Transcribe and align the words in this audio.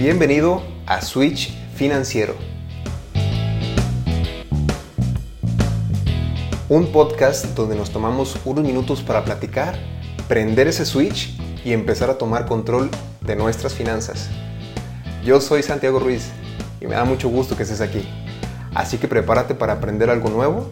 Bienvenido 0.00 0.62
a 0.86 1.02
Switch 1.02 1.52
Financiero. 1.74 2.34
Un 6.70 6.90
podcast 6.90 7.44
donde 7.48 7.76
nos 7.76 7.90
tomamos 7.90 8.38
unos 8.46 8.64
minutos 8.64 9.02
para 9.02 9.26
platicar, 9.26 9.78
prender 10.26 10.68
ese 10.68 10.86
switch 10.86 11.38
y 11.66 11.74
empezar 11.74 12.08
a 12.08 12.16
tomar 12.16 12.46
control 12.46 12.88
de 13.20 13.36
nuestras 13.36 13.74
finanzas. 13.74 14.30
Yo 15.22 15.38
soy 15.38 15.62
Santiago 15.62 15.98
Ruiz 15.98 16.30
y 16.80 16.86
me 16.86 16.94
da 16.94 17.04
mucho 17.04 17.28
gusto 17.28 17.54
que 17.54 17.64
estés 17.64 17.82
aquí. 17.82 18.08
Así 18.74 18.96
que 18.96 19.06
prepárate 19.06 19.54
para 19.54 19.74
aprender 19.74 20.08
algo 20.08 20.30
nuevo 20.30 20.66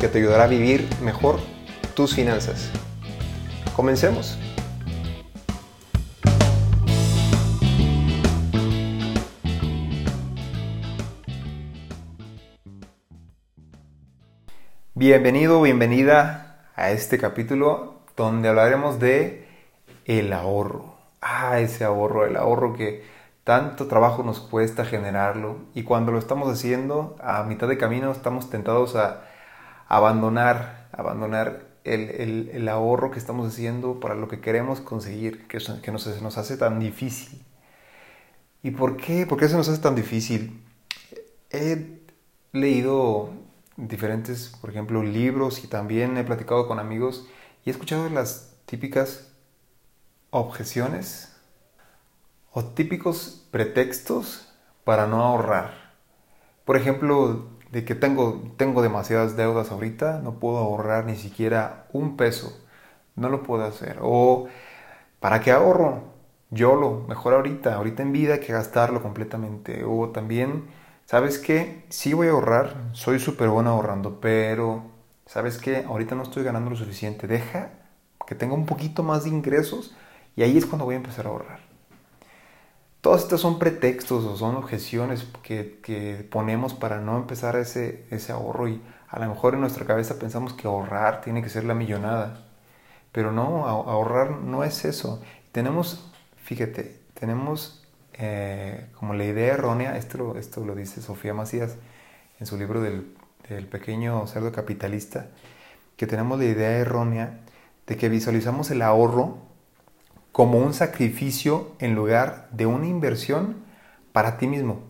que 0.00 0.08
te 0.08 0.18
ayudará 0.18 0.42
a 0.42 0.48
vivir 0.48 0.88
mejor 1.00 1.38
tus 1.94 2.16
finanzas. 2.16 2.68
Comencemos. 3.76 4.36
Bienvenido, 15.04 15.60
bienvenida 15.60 16.60
a 16.76 16.92
este 16.92 17.18
capítulo 17.18 18.02
donde 18.16 18.48
hablaremos 18.48 19.00
de 19.00 19.48
el 20.04 20.32
ahorro. 20.32 20.94
Ah, 21.20 21.58
ese 21.58 21.82
ahorro, 21.82 22.24
el 22.24 22.36
ahorro 22.36 22.72
que 22.72 23.02
tanto 23.42 23.88
trabajo 23.88 24.22
nos 24.22 24.38
cuesta 24.38 24.84
generarlo 24.84 25.56
y 25.74 25.82
cuando 25.82 26.12
lo 26.12 26.20
estamos 26.20 26.48
haciendo 26.48 27.16
a 27.20 27.42
mitad 27.42 27.66
de 27.66 27.78
camino 27.78 28.12
estamos 28.12 28.48
tentados 28.48 28.94
a 28.94 29.24
abandonar, 29.88 30.86
abandonar 30.92 31.64
el, 31.82 32.68
ahorro 32.68 33.10
que 33.10 33.18
estamos 33.18 33.48
haciendo 33.48 33.98
para 33.98 34.14
lo 34.14 34.28
que 34.28 34.38
queremos 34.38 34.80
conseguir, 34.80 35.48
que, 35.48 35.58
que 35.82 35.90
nos, 35.90 36.22
nos 36.22 36.38
hace 36.38 36.56
tan 36.56 36.78
difícil. 36.78 37.42
¿Y 38.62 38.70
por 38.70 38.96
qué? 38.96 39.26
¿Por 39.26 39.36
qué 39.36 39.48
se 39.48 39.56
nos 39.56 39.68
hace 39.68 39.82
tan 39.82 39.96
difícil? 39.96 40.62
He 41.50 41.98
leído 42.52 43.41
diferentes, 43.76 44.56
por 44.60 44.70
ejemplo, 44.70 45.02
libros 45.02 45.64
y 45.64 45.68
también 45.68 46.16
he 46.16 46.24
platicado 46.24 46.66
con 46.66 46.78
amigos 46.78 47.26
y 47.64 47.70
he 47.70 47.72
escuchado 47.72 48.08
las 48.08 48.56
típicas 48.66 49.32
objeciones 50.30 51.36
o 52.52 52.64
típicos 52.64 53.46
pretextos 53.50 54.52
para 54.84 55.06
no 55.06 55.22
ahorrar. 55.22 55.92
Por 56.64 56.76
ejemplo, 56.76 57.48
de 57.70 57.84
que 57.84 57.94
tengo, 57.94 58.42
tengo 58.56 58.82
demasiadas 58.82 59.36
deudas 59.36 59.70
ahorita, 59.70 60.20
no 60.22 60.38
puedo 60.38 60.58
ahorrar 60.58 61.06
ni 61.06 61.16
siquiera 61.16 61.86
un 61.92 62.16
peso, 62.16 62.58
no 63.16 63.28
lo 63.30 63.42
puedo 63.42 63.64
hacer. 63.64 63.98
O, 64.02 64.48
¿para 65.20 65.40
qué 65.40 65.52
ahorro? 65.52 66.12
Yo 66.50 66.76
lo, 66.76 67.04
mejor 67.08 67.32
ahorita, 67.34 67.74
ahorita 67.74 68.02
en 68.02 68.12
vida 68.12 68.40
que 68.40 68.52
gastarlo 68.52 69.02
completamente. 69.02 69.84
O 69.84 70.10
también 70.10 70.64
¿Sabes 71.12 71.38
qué? 71.38 71.84
Sí 71.90 72.14
voy 72.14 72.28
a 72.28 72.30
ahorrar, 72.30 72.88
soy 72.92 73.18
súper 73.18 73.50
bueno 73.50 73.68
ahorrando, 73.68 74.18
pero 74.18 74.84
¿sabes 75.26 75.58
qué? 75.58 75.84
Ahorita 75.86 76.14
no 76.14 76.22
estoy 76.22 76.42
ganando 76.42 76.70
lo 76.70 76.76
suficiente. 76.76 77.26
Deja 77.26 77.68
que 78.26 78.34
tenga 78.34 78.54
un 78.54 78.64
poquito 78.64 79.02
más 79.02 79.24
de 79.24 79.28
ingresos 79.28 79.94
y 80.36 80.42
ahí 80.42 80.56
es 80.56 80.64
cuando 80.64 80.86
voy 80.86 80.94
a 80.94 80.96
empezar 80.96 81.26
a 81.26 81.28
ahorrar. 81.28 81.60
Todos 83.02 83.24
estos 83.24 83.42
son 83.42 83.58
pretextos 83.58 84.24
o 84.24 84.38
son 84.38 84.56
objeciones 84.56 85.26
que, 85.42 86.26
ponemos 86.30 86.72
para 86.72 86.98
no 86.98 87.18
empezar 87.18 87.56
ese, 87.56 88.06
ese 88.10 88.32
ahorro 88.32 88.68
y 88.68 88.80
a 89.10 89.18
lo 89.18 89.28
mejor 89.28 89.52
en 89.52 89.60
nuestra 89.60 89.84
cabeza 89.84 90.18
pensamos 90.18 90.54
que 90.54 90.66
ahorrar 90.66 91.20
tiene 91.20 91.42
que 91.42 91.50
ser 91.50 91.64
la 91.64 91.74
millonada. 91.74 92.46
Pero 93.12 93.32
no, 93.32 93.66
ahorrar 93.66 94.30
no 94.30 94.64
es 94.64 94.86
eso. 94.86 95.22
Tenemos, 95.52 96.10
fíjate, 96.36 97.02
tenemos 97.12 97.81
eh, 98.14 98.88
como 98.98 99.14
la 99.14 99.24
idea 99.24 99.54
errónea, 99.54 99.96
esto, 99.96 100.36
esto 100.36 100.64
lo 100.64 100.74
dice 100.74 101.00
Sofía 101.00 101.34
Macías 101.34 101.76
en 102.40 102.46
su 102.46 102.56
libro 102.56 102.80
del, 102.80 103.14
del 103.48 103.66
pequeño 103.66 104.26
cerdo 104.26 104.52
capitalista, 104.52 105.28
que 105.96 106.06
tenemos 106.06 106.38
la 106.38 106.44
idea 106.46 106.70
errónea 106.78 107.40
de 107.86 107.96
que 107.96 108.08
visualizamos 108.08 108.70
el 108.70 108.82
ahorro 108.82 109.38
como 110.32 110.58
un 110.58 110.74
sacrificio 110.74 111.72
en 111.78 111.94
lugar 111.94 112.48
de 112.52 112.66
una 112.66 112.86
inversión 112.86 113.56
para 114.12 114.38
ti 114.38 114.46
mismo 114.46 114.80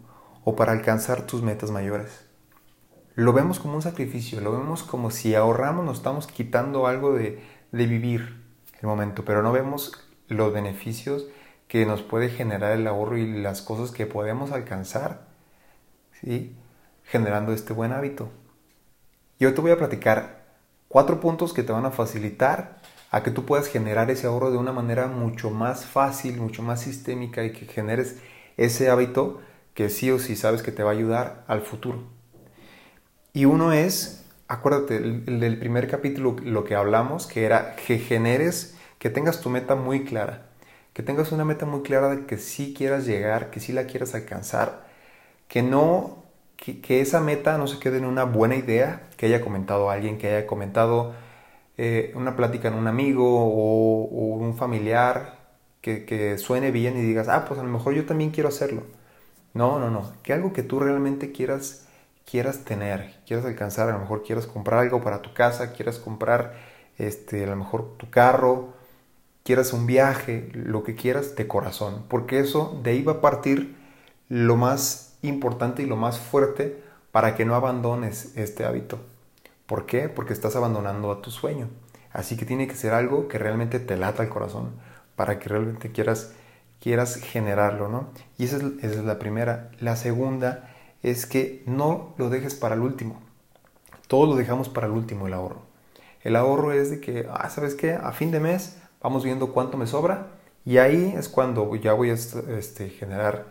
o 0.44 0.56
para 0.56 0.72
alcanzar 0.72 1.26
tus 1.26 1.42
metas 1.42 1.70
mayores. 1.70 2.24
Lo 3.14 3.32
vemos 3.32 3.58
como 3.58 3.74
un 3.74 3.82
sacrificio, 3.82 4.40
lo 4.40 4.52
vemos 4.52 4.82
como 4.82 5.10
si 5.10 5.34
ahorramos 5.34 5.84
nos 5.84 5.98
estamos 5.98 6.26
quitando 6.26 6.86
algo 6.86 7.12
de, 7.12 7.42
de 7.72 7.86
vivir 7.86 8.42
el 8.80 8.88
momento, 8.88 9.24
pero 9.24 9.42
no 9.42 9.52
vemos 9.52 10.08
los 10.28 10.52
beneficios 10.52 11.26
que 11.72 11.86
nos 11.86 12.02
puede 12.02 12.28
generar 12.28 12.72
el 12.72 12.86
ahorro 12.86 13.16
y 13.16 13.40
las 13.40 13.62
cosas 13.62 13.92
que 13.92 14.04
podemos 14.04 14.52
alcanzar, 14.52 15.22
¿sí? 16.20 16.54
generando 17.02 17.54
este 17.54 17.72
buen 17.72 17.92
hábito. 17.92 18.28
Y 19.38 19.46
hoy 19.46 19.54
te 19.54 19.62
voy 19.62 19.70
a 19.70 19.78
platicar 19.78 20.44
cuatro 20.88 21.18
puntos 21.18 21.54
que 21.54 21.62
te 21.62 21.72
van 21.72 21.86
a 21.86 21.90
facilitar 21.90 22.76
a 23.10 23.22
que 23.22 23.30
tú 23.30 23.46
puedas 23.46 23.68
generar 23.68 24.10
ese 24.10 24.26
ahorro 24.26 24.50
de 24.50 24.58
una 24.58 24.74
manera 24.74 25.06
mucho 25.06 25.48
más 25.48 25.86
fácil, 25.86 26.36
mucho 26.36 26.62
más 26.62 26.82
sistémica 26.82 27.42
y 27.42 27.52
que 27.52 27.64
generes 27.64 28.18
ese 28.58 28.90
hábito 28.90 29.40
que 29.72 29.88
sí 29.88 30.10
o 30.10 30.18
sí 30.18 30.36
sabes 30.36 30.62
que 30.62 30.72
te 30.72 30.82
va 30.82 30.90
a 30.90 30.94
ayudar 30.94 31.42
al 31.46 31.62
futuro. 31.62 32.02
Y 33.32 33.46
uno 33.46 33.72
es, 33.72 34.26
acuérdate, 34.46 34.98
el, 34.98 35.40
del 35.40 35.58
primer 35.58 35.88
capítulo 35.88 36.36
lo 36.44 36.64
que 36.64 36.74
hablamos, 36.74 37.26
que 37.26 37.46
era 37.46 37.76
que 37.76 37.98
generes, 37.98 38.76
que 38.98 39.08
tengas 39.08 39.40
tu 39.40 39.48
meta 39.48 39.74
muy 39.74 40.04
clara 40.04 40.51
que 40.92 41.02
tengas 41.02 41.32
una 41.32 41.44
meta 41.44 41.66
muy 41.66 41.82
clara 41.82 42.10
de 42.14 42.26
que 42.26 42.38
sí 42.38 42.74
quieras 42.76 43.06
llegar, 43.06 43.50
que 43.50 43.60
sí 43.60 43.72
la 43.72 43.86
quieras 43.86 44.14
alcanzar, 44.14 44.86
que 45.48 45.62
no, 45.62 46.24
que, 46.56 47.00
esa 47.00 47.20
meta 47.20 47.58
no 47.58 47.66
se 47.66 47.78
quede 47.78 47.98
en 47.98 48.04
una 48.04 48.24
buena 48.24 48.56
idea 48.56 49.08
que 49.16 49.26
haya 49.26 49.40
comentado 49.40 49.90
alguien, 49.90 50.18
que 50.18 50.28
haya 50.28 50.46
comentado 50.46 51.14
eh, 51.78 52.12
una 52.14 52.36
plática 52.36 52.68
en 52.68 52.74
un 52.74 52.86
amigo 52.86 53.24
o, 53.26 54.04
un 54.36 54.56
familiar, 54.56 55.38
que, 55.80 56.04
que, 56.04 56.38
suene 56.38 56.70
bien 56.70 56.96
y 56.98 57.02
digas, 57.02 57.28
ah, 57.28 57.44
pues 57.46 57.58
a 57.60 57.64
lo 57.64 57.70
mejor 57.70 57.94
yo 57.94 58.06
también 58.06 58.30
quiero 58.30 58.48
hacerlo. 58.48 58.84
No, 59.54 59.78
no, 59.78 59.90
no, 59.90 60.12
que 60.22 60.32
algo 60.32 60.52
que 60.52 60.62
tú 60.62 60.80
realmente 60.80 61.32
quieras, 61.32 61.86
quieras 62.24 62.64
tener, 62.64 63.14
quieras 63.26 63.44
alcanzar, 63.46 63.88
a 63.88 63.92
lo 63.92 63.98
mejor 63.98 64.22
quieras 64.22 64.46
comprar 64.46 64.80
algo 64.80 65.02
para 65.02 65.22
tu 65.22 65.34
casa, 65.34 65.72
quieras 65.72 65.98
comprar 65.98 66.54
este, 66.98 67.44
a 67.44 67.46
lo 67.48 67.56
mejor 67.56 67.96
tu 67.98 68.10
carro, 68.10 68.71
quieras 69.44 69.72
un 69.72 69.86
viaje, 69.86 70.50
lo 70.52 70.82
que 70.82 70.94
quieras 70.94 71.36
de 71.36 71.48
corazón, 71.48 72.04
porque 72.08 72.38
eso 72.38 72.80
de 72.82 72.90
ahí 72.90 73.02
va 73.02 73.14
a 73.14 73.20
partir 73.20 73.76
lo 74.28 74.56
más 74.56 75.14
importante 75.22 75.82
y 75.82 75.86
lo 75.86 75.96
más 75.96 76.18
fuerte 76.18 76.82
para 77.10 77.34
que 77.34 77.44
no 77.44 77.54
abandones 77.54 78.36
este 78.36 78.64
hábito. 78.64 78.98
¿Por 79.66 79.86
qué? 79.86 80.08
Porque 80.08 80.32
estás 80.32 80.56
abandonando 80.56 81.10
a 81.12 81.22
tu 81.22 81.30
sueño. 81.30 81.68
Así 82.12 82.36
que 82.36 82.44
tiene 82.44 82.66
que 82.66 82.74
ser 82.74 82.92
algo 82.92 83.28
que 83.28 83.38
realmente 83.38 83.80
te 83.80 83.96
lata 83.96 84.22
el 84.22 84.28
corazón, 84.28 84.72
para 85.16 85.38
que 85.38 85.48
realmente 85.48 85.92
quieras, 85.92 86.32
quieras 86.80 87.16
generarlo, 87.16 87.88
¿no? 87.88 88.10
Y 88.38 88.44
esa 88.44 88.56
es, 88.56 88.64
esa 88.78 89.00
es 89.00 89.04
la 89.04 89.18
primera. 89.18 89.70
La 89.80 89.96
segunda 89.96 90.70
es 91.02 91.26
que 91.26 91.62
no 91.66 92.14
lo 92.18 92.28
dejes 92.28 92.54
para 92.54 92.74
el 92.74 92.82
último. 92.82 93.20
Todo 94.08 94.26
lo 94.26 94.36
dejamos 94.36 94.68
para 94.68 94.86
el 94.86 94.92
último, 94.92 95.26
el 95.26 95.32
ahorro. 95.32 95.62
El 96.22 96.36
ahorro 96.36 96.72
es 96.72 96.90
de 96.90 97.00
que, 97.00 97.26
ah, 97.30 97.48
¿sabes 97.50 97.74
qué? 97.74 97.94
A 97.94 98.12
fin 98.12 98.30
de 98.30 98.40
mes 98.40 98.76
vamos 99.02 99.24
viendo 99.24 99.52
cuánto 99.52 99.76
me 99.76 99.86
sobra 99.86 100.28
y 100.64 100.78
ahí 100.78 101.14
es 101.16 101.28
cuando 101.28 101.74
ya 101.74 101.92
voy 101.92 102.10
a 102.10 102.14
este, 102.14 102.88
generar, 102.90 103.46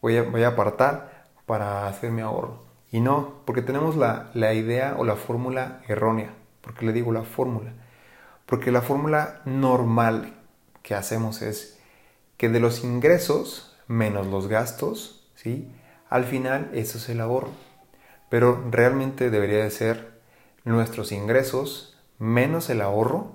voy 0.00 0.16
a, 0.16 0.22
voy 0.22 0.42
a 0.44 0.48
apartar 0.48 1.26
para 1.46 1.86
hacer 1.86 2.10
mi 2.10 2.22
ahorro. 2.22 2.64
Y 2.90 3.00
no, 3.00 3.42
porque 3.44 3.60
tenemos 3.60 3.96
la, 3.96 4.30
la 4.34 4.54
idea 4.54 4.94
o 4.98 5.04
la 5.04 5.16
fórmula 5.16 5.82
errónea. 5.88 6.34
porque 6.62 6.86
le 6.86 6.92
digo 6.92 7.12
la 7.12 7.22
fórmula? 7.22 7.72
Porque 8.46 8.70
la 8.70 8.82
fórmula 8.82 9.42
normal 9.44 10.34
que 10.82 10.94
hacemos 10.94 11.42
es 11.42 11.78
que 12.36 12.48
de 12.48 12.60
los 12.60 12.84
ingresos 12.84 13.76
menos 13.86 14.26
los 14.26 14.48
gastos, 14.48 15.28
¿sí? 15.34 15.70
Al 16.08 16.24
final 16.24 16.70
eso 16.72 16.98
es 16.98 17.08
el 17.08 17.20
ahorro. 17.20 17.50
Pero 18.30 18.64
realmente 18.70 19.30
debería 19.30 19.62
de 19.64 19.70
ser 19.70 20.20
nuestros 20.64 21.12
ingresos 21.12 21.98
menos 22.18 22.70
el 22.70 22.80
ahorro, 22.80 23.32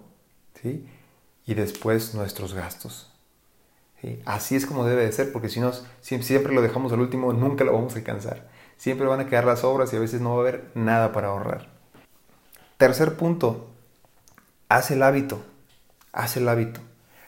¿sí? 0.62 0.88
Y 1.46 1.54
después 1.54 2.14
nuestros 2.14 2.54
gastos. 2.54 3.12
Así 4.26 4.56
es 4.56 4.66
como 4.66 4.86
debe 4.86 5.06
de 5.06 5.12
ser, 5.12 5.32
porque 5.32 5.50
si, 5.50 5.60
nos, 5.60 5.86
siempre 6.02 6.54
lo 6.54 6.62
dejamos 6.62 6.94
al 6.94 7.02
último, 7.02 7.34
nunca 7.34 7.64
lo 7.64 7.74
vamos 7.74 7.96
a 7.96 7.98
alcanzar. 7.98 8.48
Siempre 8.78 9.08
van 9.08 9.20
a 9.20 9.28
quedar 9.28 9.46
las 9.46 9.64
obras 9.64 9.92
y 9.92 9.98
a 9.98 10.00
veces 10.00 10.22
no 10.22 10.32
va 10.32 10.38
a 10.38 10.40
haber 10.40 10.72
nada 10.74 11.12
para 11.12 11.28
ahorrar. 11.28 11.68
Tercer 12.78 13.18
punto, 13.18 13.68
haz 14.70 14.92
el 14.92 15.04
hábito. 15.04 15.44
Haz 16.14 16.38
el 16.38 16.48
hábito. 16.48 16.80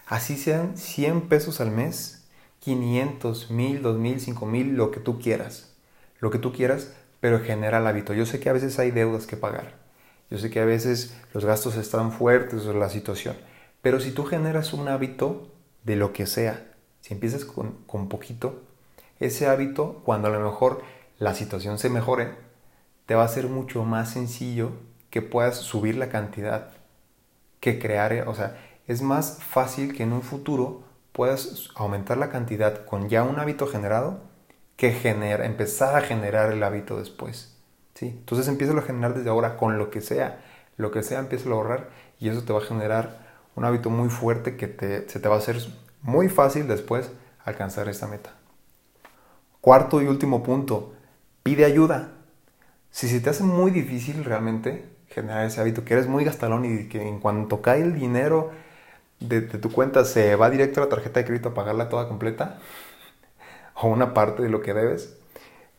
Así 0.08 0.38
sean 0.38 0.78
100 0.78 1.28
pesos 1.28 1.60
al 1.60 1.72
mes, 1.72 2.26
500, 2.60 3.52
1000, 3.52 3.82
2000, 3.82 4.20
5000, 4.22 4.76
lo 4.76 4.92
que 4.92 5.02
tú 5.02 5.20
quieras. 5.20 5.74
Lo 6.20 6.32
que 6.32 6.40
tú 6.40 6.54
quieras, 6.54 6.94
pero 7.20 7.42
genera 7.42 7.80
el 7.80 7.88
hábito. 7.88 8.14
Yo 8.14 8.26
sé 8.26 8.40
que 8.40 8.50
a 8.50 8.54
veces 8.54 8.80
hay 8.80 8.92
deudas 8.92 9.28
que 9.28 9.36
pagar. 9.36 9.76
Yo 10.30 10.38
sé 10.38 10.50
que 10.50 10.62
a 10.62 10.66
veces 10.66 11.14
los 11.34 11.44
gastos 11.44 11.76
están 11.76 12.14
fuertes 12.14 12.66
o 12.66 12.74
la 12.74 12.90
situación. 12.90 13.36
Pero 13.82 14.00
si 14.00 14.12
tú 14.12 14.26
generas 14.26 14.74
un 14.74 14.88
hábito 14.88 15.52
de 15.84 15.96
lo 15.96 16.14
que 16.14 16.28
sea, 16.28 16.72
si 17.02 17.14
empiezas 17.14 17.46
con, 17.46 18.10
poquito, 18.10 18.62
ese 19.20 19.48
hábito, 19.48 20.02
cuando 20.06 20.28
a 20.28 20.32
lo 20.32 20.40
mejor 20.40 20.82
la 21.18 21.34
situación 21.34 21.78
se 21.78 21.90
mejore, 21.90 22.36
te 23.06 23.16
va 23.16 23.24
a 23.24 23.28
ser 23.28 23.48
mucho 23.48 23.84
más 23.84 24.12
sencillo 24.12 24.72
que 25.10 25.22
puedas 25.22 25.58
subir 25.58 25.98
la 25.98 26.10
cantidad 26.10 26.72
que 27.60 27.80
crear, 27.80 28.28
o 28.28 28.34
sea, 28.34 28.58
es 28.88 29.02
más 29.02 29.44
fácil 29.44 29.96
que 29.96 30.04
en 30.04 30.14
un 30.14 30.24
futuro 30.24 30.84
puedas 31.12 31.70
aumentar 31.76 32.18
la 32.18 32.30
cantidad 32.30 32.86
con 32.86 33.10
ya 33.10 33.24
un 33.24 33.40
hábito 33.40 33.68
generado 33.68 34.22
que 34.78 34.92
genera, 34.92 35.46
empezar 35.46 35.96
a 35.96 36.02
generar 36.02 36.52
el 36.52 36.64
hábito 36.64 36.98
después. 36.98 37.58
¿sí? 37.94 38.08
Entonces 38.08 38.48
empieza 38.48 38.76
a 38.78 38.82
generar 38.82 39.14
desde 39.14 39.30
ahora 39.30 39.58
con 39.58 39.78
lo 39.78 39.92
que 39.92 40.02
sea, 40.02 40.44
lo 40.78 40.92
que 40.92 41.04
sea 41.04 41.20
empieza 41.20 41.50
a 41.50 41.54
ahorrar 41.54 41.90
y 42.20 42.30
eso 42.30 42.44
te 42.44 42.54
va 42.54 42.60
a 42.60 42.66
generar 42.66 43.31
un 43.56 43.66
hábito 43.66 43.90
muy 43.90 44.10
fuerte 44.10 44.56
que 44.56 44.68
te, 44.68 45.08
se 45.10 45.20
te 45.20 45.28
va 45.28 45.36
a 45.36 45.40
hacer 45.40 45.58
muy 46.02 46.30
fácil 46.30 46.68
después 46.68 47.12
alcanzar 47.44 47.90
esta 47.90 48.08
meta. 48.08 48.34
Cuarto 49.60 50.02
y 50.02 50.08
último 50.08 50.44
punto, 50.44 50.94
pide 51.44 51.66
ayuda. 51.66 52.14
Si 52.90 53.08
se 53.08 53.20
te 53.20 53.30
hace 53.30 53.44
muy 53.44 53.72
difícil 53.72 54.24
realmente 54.24 54.86
generar 55.08 55.46
ese 55.46 55.62
hábito, 55.62 55.84
que 55.86 55.94
eres 55.94 56.08
muy 56.08 56.24
gastalón 56.24 56.66
y 56.66 56.88
que 56.88 57.08
en 57.08 57.20
cuanto 57.20 57.62
cae 57.62 57.82
el 57.82 57.94
dinero 57.94 58.52
de, 59.20 59.42
de 59.42 59.58
tu 59.60 59.72
cuenta 59.72 60.04
se 60.06 60.36
va 60.36 60.50
directo 60.50 60.82
a 60.82 60.86
la 60.86 60.90
tarjeta 60.90 61.20
de 61.20 61.26
crédito 61.26 61.50
a 61.50 61.54
pagarla 61.54 61.90
toda 61.90 62.08
completa, 62.08 62.60
o 63.76 63.88
una 63.88 64.14
parte 64.14 64.44
de 64.44 64.50
lo 64.50 64.62
que 64.62 64.74
debes, 64.74 65.18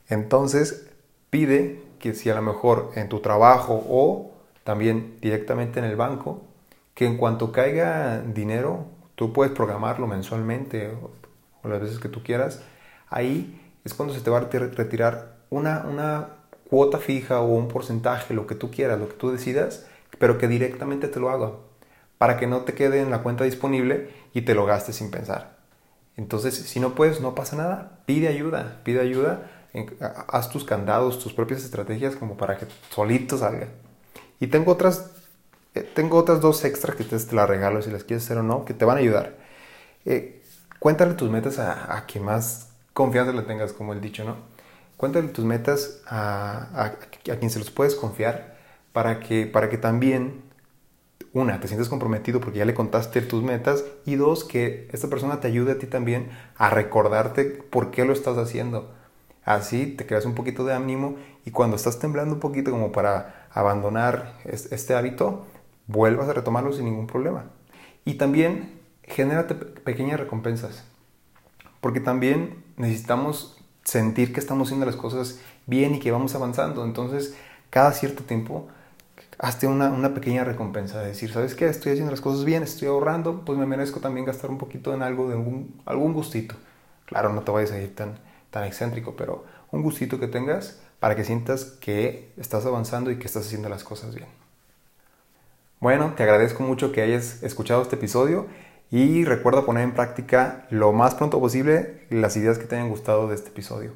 entonces 0.09 0.87
pide 1.31 1.83
que 1.99 2.15
si 2.15 2.29
a 2.31 2.35
lo 2.35 2.43
mejor 2.43 2.91
en 2.95 3.09
tu 3.09 3.21
trabajo 3.21 3.83
o 3.89 4.33
también 4.65 5.17
directamente 5.21 5.79
en 5.79 5.87
el 5.87 5.97
banco, 5.97 6.43
que 6.95 7.07
en 7.07 7.17
cuanto 7.17 7.53
caiga 7.53 8.21
dinero, 8.21 8.87
tú 9.15 9.33
puedes 9.33 9.53
programarlo 9.53 10.07
mensualmente 10.07 10.89
o, 10.89 11.11
las 11.69 11.81
veces 11.81 11.99
que 11.99 12.09
tú 12.09 12.23
quieras, 12.25 12.63
ahí 13.09 13.61
es 13.85 13.95
cuando 13.95 14.15
se 14.15 14.21
te 14.21 14.31
va 14.31 14.39
a 14.39 14.41
retirar 14.41 15.37
una, 15.49 15.85
una 15.89 16.29
cuota 16.69 16.99
fija 16.99 17.41
o 17.41 17.55
un 17.55 17.69
porcentaje, 17.69 18.35
lo 18.35 18.47
que 18.47 18.57
tú 18.57 18.71
quieras, 18.71 18.99
lo 18.99 19.09
que 19.09 19.15
tú 19.15 19.31
decidas, 19.31 19.87
pero 20.19 20.39
que 20.39 20.49
directamente 20.49 21.07
te 21.07 21.21
lo 21.21 21.31
haga, 21.31 21.53
para 22.19 22.37
que 22.37 22.47
no 22.47 22.63
te 22.63 22.75
quede 22.75 23.01
en 23.01 23.11
la 23.11 23.23
cuenta 23.23 23.45
disponible 23.45 24.11
y 24.35 24.43
te 24.43 24.55
lo 24.55 24.65
gastes 24.67 24.97
sin 24.97 25.11
pensar. 25.11 25.57
Entonces, 26.17 26.55
si 26.55 26.81
no 26.81 26.95
puedes, 26.95 27.21
no 27.21 27.35
pasa 27.35 27.57
nada. 27.57 28.01
Pide 28.07 28.29
ayuda, 28.29 28.81
pide 28.85 29.01
ayuda. 29.01 29.51
Haz 30.29 30.51
tus 30.51 30.65
candados, 30.65 31.19
tus 31.19 31.33
propias 31.33 31.65
estrategias 31.65 32.17
como 32.17 32.37
para 32.37 32.59
que 32.59 32.67
solito 32.91 33.39
salga. 33.39 33.69
Y 34.39 34.49
tengo 34.49 34.73
otras, 34.73 35.12
eh, 35.75 35.89
tengo 35.95 36.19
otras 36.19 36.41
dos 36.41 36.65
extras 36.65 36.97
que 36.97 37.05
te, 37.05 37.19
te 37.19 37.35
las 37.35 37.49
regalo 37.49 37.81
si 37.83 37.91
las 37.91 38.05
quieres 38.05 38.25
hacer 38.25 38.39
o 38.39 38.43
no, 38.43 38.65
que 38.65 38.75
te 38.75 38.85
van 38.85 38.99
a 38.99 39.01
ayudar. 39.01 39.37
Eh, 40.05 40.43
cuéntale 40.79 41.15
tus 41.15 41.31
metas 41.31 41.59
a, 41.59 41.97
a, 41.97 42.07
quien 42.07 42.25
más 42.25 42.69
confianza 42.93 43.33
le 43.33 43.43
tengas, 43.43 43.73
como 43.73 43.93
el 43.93 44.01
dicho, 44.01 44.25
¿no? 44.25 44.37
Cuéntale 44.97 45.29
tus 45.29 45.45
metas 45.45 46.01
a, 46.07 46.69
a, 46.85 47.37
quien 47.37 47.51
se 47.51 47.59
los 47.59 47.71
puedes 47.71 47.95
confiar 47.95 48.57
para 48.93 49.21
que, 49.21 49.47
para 49.47 49.69
que 49.71 49.79
también 49.79 50.43
una, 51.33 51.59
te 51.61 51.67
sientes 51.67 51.89
comprometido 51.89 52.41
porque 52.41 52.59
ya 52.59 52.65
le 52.65 52.75
contaste 52.75 53.23
tus 53.23 53.43
metas 53.43 53.85
y 54.05 54.17
dos, 54.17 54.45
que 54.45 54.89
esta 54.93 55.09
persona 55.09 55.41
te 55.41 55.49
ayude 55.49 55.73
a 55.73 55.79
ti 55.79 55.87
también 55.87 56.31
a 56.57 56.69
recordarte 56.71 57.45
por 57.45 57.91
qué 57.91 58.05
lo 58.05 58.13
estás 58.13 58.37
haciendo. 58.37 58.93
Así 59.45 59.87
te 59.87 60.07
creas 60.07 60.25
un 60.25 60.35
poquito 60.35 60.65
de 60.65 60.75
ánimo 60.75 61.17
y 61.45 61.51
cuando 61.51 61.77
estás 61.77 61.99
temblando 61.99 62.35
un 62.35 62.41
poquito 62.41 62.71
como 62.71 62.93
para 62.93 63.49
abandonar 63.51 64.35
este 64.45 64.95
hábito, 64.95 65.47
vuelvas 65.93 66.29
a 66.29 66.33
retomarlo 66.33 66.73
sin 66.73 66.87
ningún 66.87 67.07
problema. 67.07 67.45
Y 68.05 68.15
también 68.15 68.81
genérate 69.05 69.55
pequeñas 69.55 70.19
recompensas, 70.19 70.85
porque 71.81 72.01
también 72.01 72.65
necesitamos 72.77 73.57
sentir 73.85 74.33
que 74.33 74.41
estamos 74.41 74.69
haciendo 74.69 74.87
las 74.87 74.97
cosas 74.97 75.41
bien 75.67 75.95
y 75.95 76.01
que 76.01 76.11
vamos 76.11 76.35
avanzando. 76.35 76.85
Entonces, 76.85 77.37
cada 77.71 77.93
cierto 77.93 78.25
tiempo 78.25 78.69
hazte 79.39 79.67
una, 79.67 79.91
una, 79.91 80.15
pequeña 80.15 80.45
recompensa, 80.45 81.01
de 81.01 81.09
decir, 81.09 81.33
¿sabes 81.33 81.55
qué? 81.55 81.67
Estoy 81.67 81.93
haciendo 81.93 82.11
las 82.11 82.21
cosas 82.21 82.45
bien, 82.45 82.63
estoy 82.63 82.89
ahorrando, 82.89 83.45
pues 83.45 83.59
me 83.59 83.67
merezco 83.67 84.01
también 84.01 84.27
gastar 84.27 84.51
un 84.51 84.59
poquito 84.59 84.95
en 84.95 85.03
algo, 85.03 85.29
de 85.29 85.35
algún, 85.35 85.81
algún 85.85 86.13
gustito. 86.13 86.55
Claro, 87.07 87.33
no 87.33 87.43
te 87.43 87.51
vayas 87.51 87.73
a 87.73 87.81
ir 87.81 87.95
tan, 87.95 88.19
tan 88.51 88.65
excéntrico, 88.65 89.17
pero 89.17 89.45
un 89.71 89.83
gustito 89.83 90.21
que 90.21 90.29
tengas 90.29 90.81
para 91.01 91.17
que 91.17 91.25
sientas 91.25 91.65
que 91.65 92.33
estás 92.37 92.65
avanzando 92.67 93.11
y 93.11 93.19
que 93.19 93.27
estás 93.27 93.47
haciendo 93.47 93.69
las 93.69 93.83
cosas 93.83 94.15
bien. 94.15 94.42
Bueno, 95.83 96.15
te 96.17 96.23
agradezco 96.23 96.63
mucho 96.63 96.93
que 96.93 97.03
hayas 97.03 97.43
escuchado 97.43 97.83
este 97.83 97.97
episodio 97.97 98.47
y 98.93 99.25
recuerda 99.25 99.67
poner 99.67 99.83
en 99.83 99.95
práctica 99.95 100.65
lo 100.71 100.93
más 100.93 101.17
pronto 101.17 101.41
posible 101.41 102.07
las 102.09 102.37
ideas 102.37 102.57
que 102.57 102.67
te 102.67 102.77
hayan 102.77 102.89
gustado 102.89 103.27
de 103.27 103.35
este 103.35 103.49
episodio. 103.49 103.91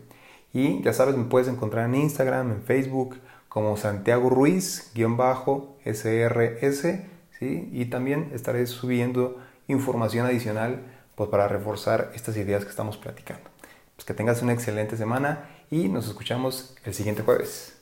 Y 0.52 0.82
ya 0.82 0.92
sabes, 0.92 1.16
me 1.16 1.26
puedes 1.26 1.46
encontrar 1.46 1.84
en 1.84 1.94
Instagram, 1.94 2.50
en 2.50 2.62
Facebook, 2.62 3.20
como 3.48 3.76
Santiago 3.76 4.28
Ruiz, 4.30 4.90
guion 4.96 5.16
bajo, 5.16 5.78
SRS, 5.84 7.02
¿sí? 7.38 7.68
y 7.72 7.84
también 7.84 8.32
estaré 8.34 8.66
subiendo 8.66 9.38
información 9.68 10.26
adicional 10.26 10.82
pues, 11.14 11.30
para 11.30 11.46
reforzar 11.46 12.10
estas 12.16 12.36
ideas 12.36 12.64
que 12.64 12.70
estamos 12.70 12.96
platicando. 12.96 13.48
Pues 13.94 14.04
que 14.04 14.12
tengas 14.12 14.42
una 14.42 14.54
excelente 14.54 14.96
semana 14.96 15.50
y 15.70 15.88
nos 15.88 16.08
escuchamos 16.08 16.74
el 16.84 16.94
siguiente 16.94 17.22
jueves. 17.22 17.75